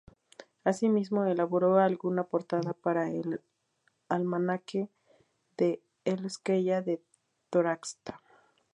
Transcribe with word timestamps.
Asimismo, 0.63 1.25
elaboró 1.25 1.77
alguna 1.77 2.23
portada 2.23 2.73
para 2.73 3.07
el 3.11 3.39
almanaque 4.09 4.89
de 5.57 5.79
L'Esquella 6.05 6.81
de 6.81 6.93
la 6.95 7.03
Torratxa. 7.51 8.19